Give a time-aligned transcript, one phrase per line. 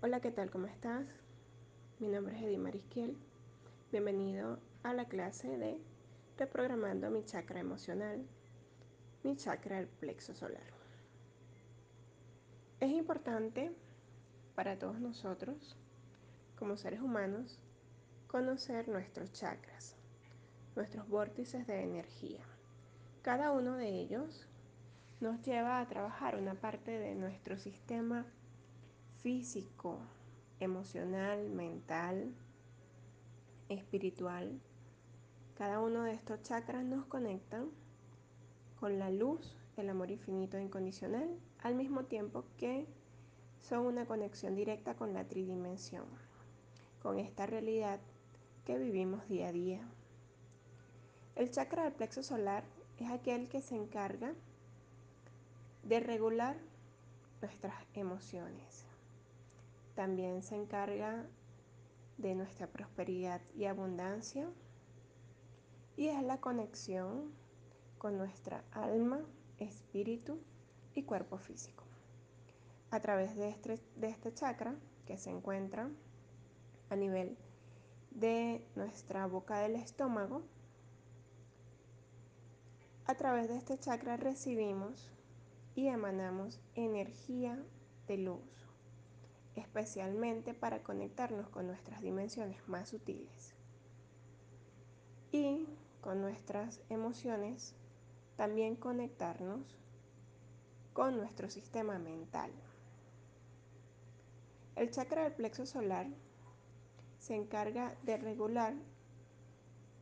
[0.00, 0.48] Hola, ¿qué tal?
[0.48, 1.08] ¿Cómo estás?
[1.98, 3.16] Mi nombre es Eddie Marisquiel.
[3.90, 5.76] Bienvenido a la clase de
[6.36, 8.24] Reprogramando mi chakra emocional,
[9.24, 10.62] mi chakra del plexo solar.
[12.78, 13.72] Es importante
[14.54, 15.76] para todos nosotros,
[16.56, 17.58] como seres humanos,
[18.28, 19.96] conocer nuestros chakras,
[20.76, 22.44] nuestros vórtices de energía.
[23.22, 24.46] Cada uno de ellos
[25.18, 28.26] nos lleva a trabajar una parte de nuestro sistema
[29.22, 29.98] físico,
[30.60, 32.32] emocional, mental,
[33.68, 34.60] espiritual.
[35.56, 37.70] Cada uno de estos chakras nos conectan
[38.78, 41.28] con la luz, el amor infinito e incondicional,
[41.62, 42.86] al mismo tiempo que
[43.60, 46.04] son una conexión directa con la tridimensión,
[47.02, 48.00] con esta realidad
[48.64, 49.88] que vivimos día a día.
[51.34, 52.64] El chakra del plexo solar
[52.98, 54.32] es aquel que se encarga
[55.82, 56.56] de regular
[57.40, 58.84] nuestras emociones.
[59.98, 61.26] También se encarga
[62.18, 64.48] de nuestra prosperidad y abundancia
[65.96, 67.32] y es la conexión
[67.98, 69.20] con nuestra alma,
[69.58, 70.38] espíritu
[70.94, 71.82] y cuerpo físico.
[72.92, 75.90] A través de este, de este chakra que se encuentra
[76.90, 77.36] a nivel
[78.12, 80.42] de nuestra boca del estómago,
[83.04, 85.10] a través de este chakra recibimos
[85.74, 87.60] y emanamos energía
[88.06, 88.67] de luz,
[89.58, 93.54] especialmente para conectarnos con nuestras dimensiones más sutiles.
[95.30, 95.66] Y
[96.00, 97.74] con nuestras emociones,
[98.36, 99.78] también conectarnos
[100.92, 102.50] con nuestro sistema mental.
[104.76, 106.06] El chakra del plexo solar
[107.18, 108.74] se encarga de regular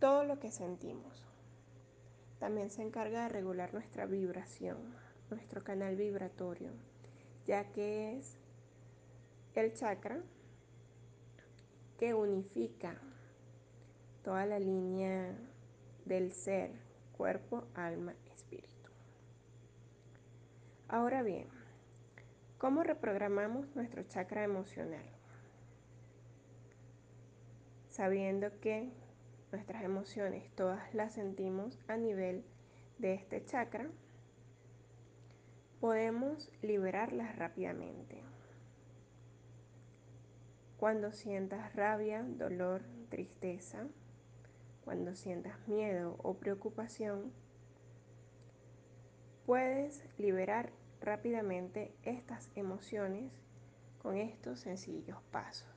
[0.00, 1.24] todo lo que sentimos.
[2.40, 6.70] También se encarga de regular nuestra vibración nuestro canal vibratorio,
[7.46, 8.36] ya que es
[9.60, 10.20] el chakra
[11.98, 12.96] que unifica
[14.24, 15.36] toda la línea
[16.04, 16.70] del ser,
[17.16, 18.90] cuerpo, alma, espíritu.
[20.88, 21.48] Ahora bien,
[22.58, 25.04] ¿cómo reprogramamos nuestro chakra emocional?
[27.88, 28.90] Sabiendo que
[29.52, 32.44] nuestras emociones todas las sentimos a nivel
[32.98, 33.90] de este chakra,
[35.80, 38.22] podemos liberarlas rápidamente.
[40.82, 43.86] Cuando sientas rabia, dolor, tristeza,
[44.84, 47.32] cuando sientas miedo o preocupación,
[49.46, 53.30] puedes liberar rápidamente estas emociones
[54.02, 55.70] con estos sencillos pasos.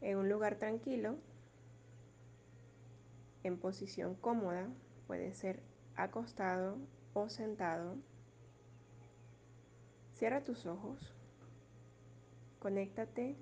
[0.00, 1.14] En un lugar tranquilo,
[3.44, 4.66] en posición cómoda,
[5.06, 5.62] puede ser
[5.94, 6.76] acostado
[7.14, 7.94] o sentado,
[10.14, 11.14] Cierra tus ojos.
[12.62, 13.34] Conéctate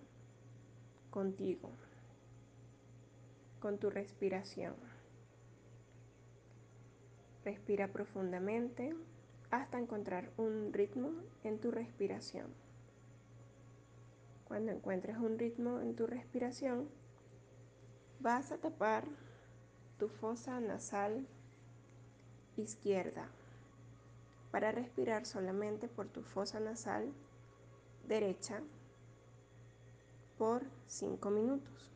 [1.11, 1.69] contigo,
[3.61, 4.75] con tu respiración.
[7.45, 8.97] Respira profundamente
[9.51, 11.11] hasta encontrar un ritmo
[11.45, 12.47] en tu respiración.
[14.49, 16.89] Cuando encuentres un ritmo en tu respiración,
[18.21, 19.05] vas a tapar
[19.99, 21.27] tu fosa nasal
[22.57, 23.29] izquierda
[24.51, 27.13] para respirar solamente por tu fosa nasal
[28.09, 28.63] derecha
[30.41, 31.93] por 5 minutos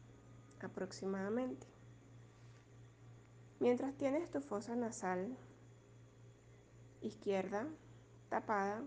[0.60, 1.66] aproximadamente.
[3.58, 5.34] Mientras tienes tu fosa nasal
[7.00, 7.66] izquierda
[8.28, 8.82] tapada,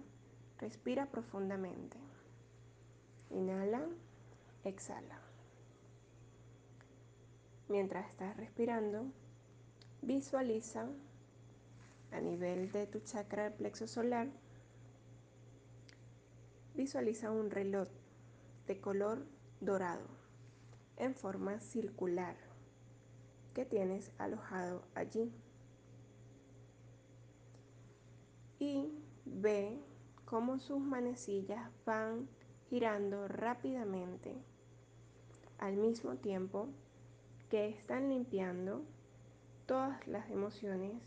[0.59, 1.97] respira profundamente.
[3.31, 3.81] Inhala,
[4.63, 5.19] exhala.
[7.67, 9.07] Mientras estás respirando,
[10.03, 10.87] visualiza
[12.11, 14.27] a nivel de tu chakra del plexo solar,
[16.75, 17.87] visualiza un reloj
[18.67, 20.07] de color dorado
[20.97, 22.35] en forma circular
[23.53, 25.31] que tienes alojado allí.
[28.59, 28.91] Y
[29.25, 29.79] ve
[30.25, 32.27] cómo sus manecillas van
[32.69, 34.35] girando rápidamente
[35.57, 36.67] al mismo tiempo
[37.49, 38.83] que están limpiando
[39.65, 41.01] todas las emociones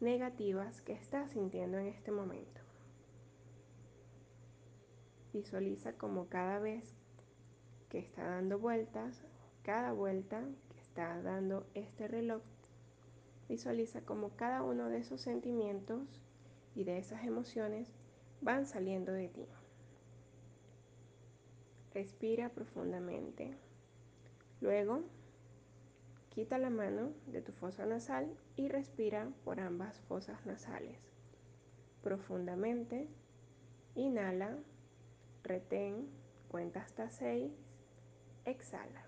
[0.00, 2.60] negativas que estás sintiendo en este momento.
[5.32, 6.94] Visualiza como cada vez
[7.94, 9.22] que está dando vueltas,
[9.62, 12.42] cada vuelta que está dando este reloj,
[13.48, 16.20] visualiza como cada uno de esos sentimientos
[16.74, 17.94] y de esas emociones
[18.40, 19.46] van saliendo de ti.
[21.92, 23.56] Respira profundamente.
[24.60, 25.04] Luego
[26.30, 30.98] Quita la mano de tu fosa nasal y respira por ambas fosas nasales.
[32.02, 33.06] Profundamente,
[33.94, 34.58] inhala
[35.44, 36.08] retén,
[36.48, 37.52] cuenta hasta 6,
[38.44, 39.04] exhala.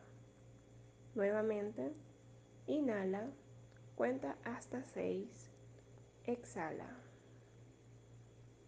[1.14, 1.92] Nuevamente,
[2.66, 3.30] inhala,
[3.94, 5.50] cuenta hasta 6,
[6.24, 6.96] exhala.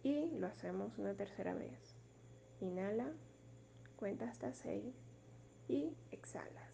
[0.03, 1.95] Y lo hacemos una tercera vez.
[2.61, 3.11] Inhala,
[3.95, 4.95] cuenta hasta 6
[5.67, 6.69] y exhalas.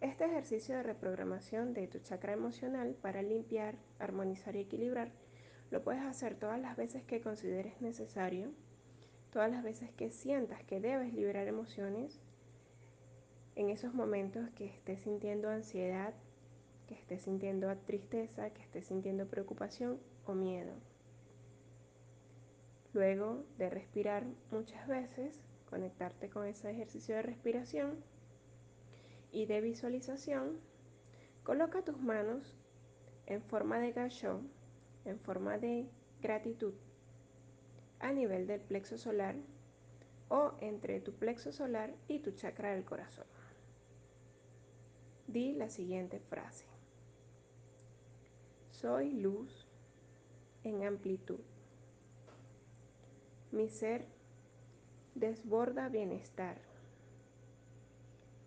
[0.00, 5.12] Este ejercicio de reprogramación de tu chakra emocional para limpiar, armonizar y equilibrar
[5.70, 8.52] lo puedes hacer todas las veces que consideres necesario,
[9.32, 12.20] todas las veces que sientas que debes liberar emociones,
[13.56, 16.14] en esos momentos que estés sintiendo ansiedad,
[16.86, 20.74] que estés sintiendo tristeza, que estés sintiendo preocupación o miedo.
[22.92, 27.96] Luego de respirar muchas veces, conectarte con ese ejercicio de respiración
[29.32, 30.60] y de visualización,
[31.42, 32.56] coloca tus manos
[33.26, 34.50] en forma de gachón
[35.04, 35.86] en forma de
[36.20, 36.74] gratitud
[38.00, 39.36] a nivel del plexo solar
[40.28, 43.26] o entre tu plexo solar y tu chakra del corazón.
[45.34, 46.64] Di la siguiente frase.
[48.70, 49.66] Soy luz
[50.62, 51.40] en amplitud.
[53.50, 54.06] Mi ser
[55.16, 56.60] desborda bienestar.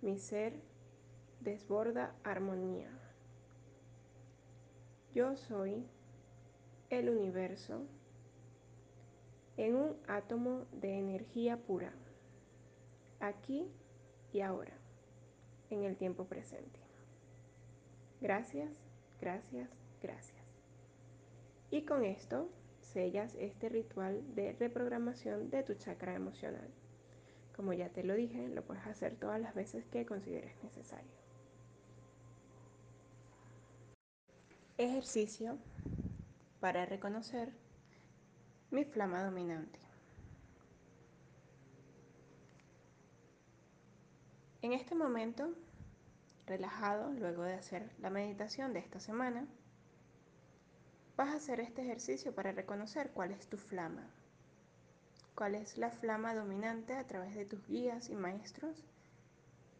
[0.01, 0.62] Mi ser
[1.42, 2.89] desborda armonía.
[5.13, 5.86] Yo soy
[6.89, 7.81] el universo
[9.57, 11.92] en un átomo de energía pura,
[13.19, 13.68] aquí
[14.31, 14.76] y ahora,
[15.69, 16.79] en el tiempo presente.
[18.21, 18.71] Gracias,
[19.19, 19.69] gracias,
[20.01, 20.37] gracias.
[21.69, 22.49] Y con esto
[22.79, 26.69] sellas este ritual de reprogramación de tu chakra emocional.
[27.55, 31.11] Como ya te lo dije, lo puedes hacer todas las veces que consideres necesario.
[34.77, 35.57] Ejercicio
[36.59, 37.51] para reconocer
[38.69, 39.87] mi flama dominante.
[44.62, 45.54] En este momento,
[46.48, 49.48] relajado, luego de hacer la meditación de esta semana,
[51.15, 54.09] vas a hacer este ejercicio para reconocer cuál es tu flama,
[55.36, 58.83] cuál es la flama dominante a través de tus guías y maestros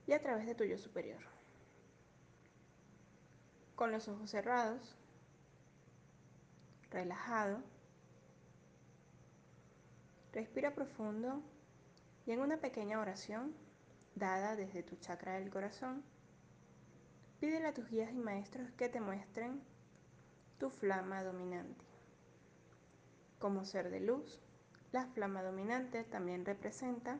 [0.06, 1.22] y a través de tu yo superior.
[3.76, 4.96] Con los ojos cerrados,
[6.92, 7.62] relajado.
[10.34, 11.42] Respira profundo
[12.28, 13.56] y en una pequeña oración
[14.18, 16.04] dada desde tu chakra del corazón,
[17.40, 19.62] pídele a tus guías y maestros que te muestren
[20.58, 21.86] tu flama dominante.
[23.40, 24.42] Como ser de luz,
[24.92, 27.20] la flama dominante también representa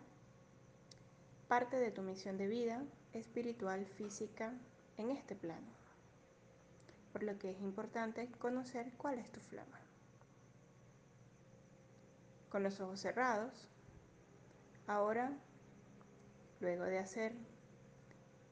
[1.48, 2.84] parte de tu misión de vida
[3.14, 4.54] espiritual, física,
[4.98, 5.78] en este plano
[7.18, 9.80] por lo que es importante conocer cuál es tu flama.
[12.50, 13.68] Con los ojos cerrados,
[14.86, 15.32] ahora,
[16.60, 17.34] luego de hacer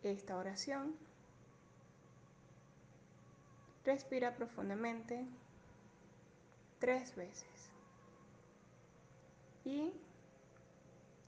[0.03, 0.95] esta oración,
[3.83, 5.25] respira profundamente
[6.79, 7.71] tres veces
[9.63, 9.93] y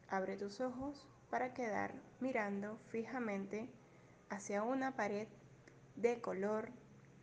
[0.10, 3.70] abre tus ojos para quedar mirando fijamente
[4.30, 5.28] hacia una pared
[5.96, 6.70] de color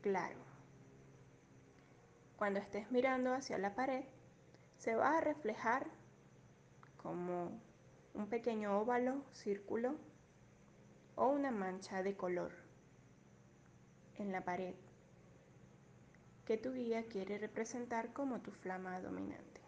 [0.03, 0.39] claro.
[2.37, 4.05] Cuando estés mirando hacia la pared,
[4.77, 5.87] se va a reflejar
[6.97, 7.53] como
[8.15, 9.97] un pequeño óvalo, círculo
[11.17, 12.53] o una mancha de color
[14.17, 14.75] en la pared
[16.47, 19.61] que tu guía quiere representar como tu flama dominante.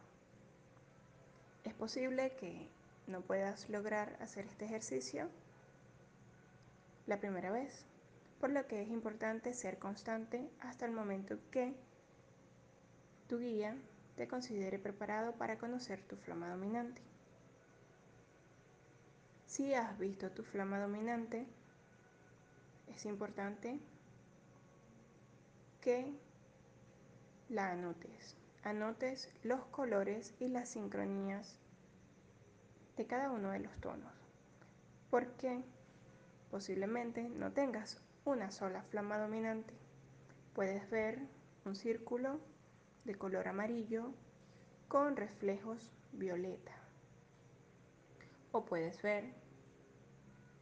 [1.64, 2.68] Es posible que
[3.06, 5.28] no puedas lograr hacer este ejercicio
[7.06, 7.86] la primera vez,
[8.40, 11.74] por lo que es importante ser constante hasta el momento que
[13.28, 13.76] tu guía
[14.16, 17.00] te considere preparado para conocer tu flama dominante.
[19.56, 21.46] Si has visto tu flama dominante,
[22.88, 23.80] es importante
[25.80, 26.12] que
[27.48, 28.36] la anotes.
[28.64, 31.58] Anotes los colores y las sincronías
[32.98, 34.12] de cada uno de los tonos.
[35.08, 35.64] Porque
[36.50, 39.72] posiblemente no tengas una sola flama dominante.
[40.52, 41.18] Puedes ver
[41.64, 42.40] un círculo
[43.06, 44.12] de color amarillo
[44.86, 46.72] con reflejos violeta.
[48.52, 49.45] O puedes ver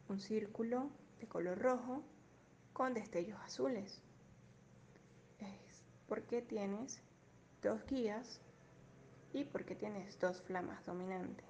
[0.07, 2.03] un círculo de color rojo
[2.73, 4.01] con destellos azules.
[5.39, 7.01] Es porque tienes
[7.61, 8.41] dos guías
[9.33, 11.45] y porque tienes dos flamas dominantes.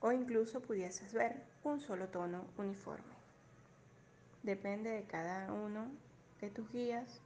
[0.00, 3.14] O incluso pudieses ver un solo tono uniforme.
[4.42, 5.86] Depende de cada uno
[6.40, 7.20] de tus guías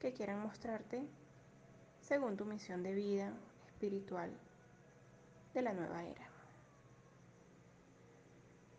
[0.00, 1.06] que quieran mostrarte
[2.00, 3.32] según tu misión de vida
[3.68, 4.32] espiritual
[5.54, 6.29] de la nueva era.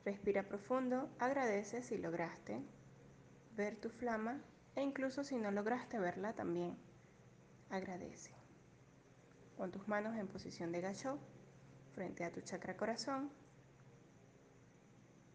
[0.03, 2.61] Respira profundo, agradece si lograste
[3.55, 4.41] ver tu flama
[4.75, 6.77] e incluso si no lograste verla también
[7.69, 8.31] agradece.
[9.57, 11.19] Pon tus manos en posición de gacho
[11.93, 13.29] frente a tu chakra corazón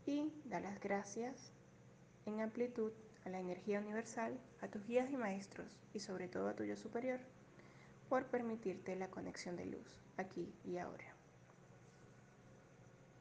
[0.04, 1.52] y da las gracias
[2.25, 2.92] en amplitud
[3.25, 6.76] a la energía universal, a tus guías y maestros y sobre todo a tu yo
[6.76, 7.20] superior
[8.08, 11.15] por permitirte la conexión de luz aquí y ahora.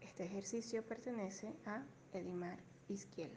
[0.05, 1.83] Este ejercicio pertenece a
[2.13, 2.59] Edimar
[2.89, 3.31] Izquiel.